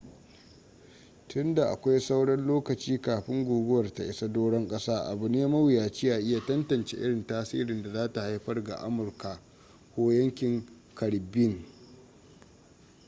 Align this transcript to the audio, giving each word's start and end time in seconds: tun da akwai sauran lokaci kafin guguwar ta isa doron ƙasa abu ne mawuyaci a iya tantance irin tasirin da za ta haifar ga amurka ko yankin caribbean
tun 1.27 1.55
da 1.55 1.69
akwai 1.71 1.99
sauran 1.99 2.45
lokaci 2.47 2.99
kafin 3.01 3.45
guguwar 3.45 3.93
ta 3.93 4.03
isa 4.03 4.27
doron 4.27 4.67
ƙasa 4.67 5.01
abu 5.05 5.27
ne 5.29 5.47
mawuyaci 5.47 6.11
a 6.11 6.19
iya 6.19 6.45
tantance 6.45 6.97
irin 6.97 7.27
tasirin 7.27 7.83
da 7.83 7.91
za 7.93 8.13
ta 8.13 8.21
haifar 8.21 8.63
ga 8.63 8.75
amurka 8.75 9.39
ko 9.95 10.11
yankin 10.11 10.65
caribbean 10.95 11.65